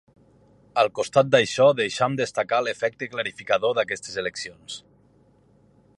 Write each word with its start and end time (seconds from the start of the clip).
Al 0.83 0.87
costat 0.99 1.29
d’això 1.35 1.67
deixam 1.81 2.17
destacar 2.21 2.63
l’efecte 2.69 3.11
clarificador 3.13 3.77
d’aquestes 3.81 4.19
eleccions. 4.23 4.83